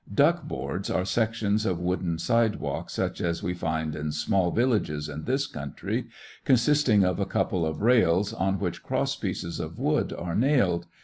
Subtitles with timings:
[0.11, 5.25] Duck boards are sections of wooden sidewalk such as we find in small villages in
[5.25, 6.07] this country,
[6.43, 10.87] consisting of a couple of rails on which crosspieces of wood are nailed.